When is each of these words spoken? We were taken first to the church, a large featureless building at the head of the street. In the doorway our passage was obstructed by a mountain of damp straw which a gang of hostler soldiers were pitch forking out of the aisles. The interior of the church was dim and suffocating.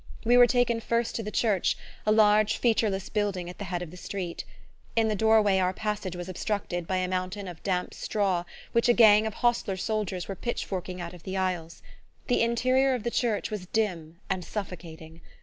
We 0.25 0.35
were 0.35 0.47
taken 0.47 0.79
first 0.79 1.13
to 1.13 1.21
the 1.21 1.29
church, 1.29 1.77
a 2.07 2.11
large 2.11 2.57
featureless 2.57 3.07
building 3.09 3.51
at 3.51 3.59
the 3.59 3.65
head 3.65 3.83
of 3.83 3.91
the 3.91 3.97
street. 3.97 4.43
In 4.95 5.09
the 5.09 5.15
doorway 5.15 5.59
our 5.59 5.73
passage 5.73 6.15
was 6.15 6.27
obstructed 6.27 6.87
by 6.87 6.97
a 6.97 7.07
mountain 7.07 7.47
of 7.47 7.61
damp 7.61 7.93
straw 7.93 8.45
which 8.71 8.89
a 8.89 8.93
gang 8.93 9.27
of 9.27 9.35
hostler 9.35 9.77
soldiers 9.77 10.27
were 10.27 10.33
pitch 10.35 10.65
forking 10.65 10.99
out 10.99 11.13
of 11.13 11.21
the 11.21 11.37
aisles. 11.37 11.83
The 12.29 12.41
interior 12.41 12.95
of 12.95 13.03
the 13.03 13.11
church 13.11 13.51
was 13.51 13.67
dim 13.67 14.19
and 14.27 14.43
suffocating. 14.43 15.21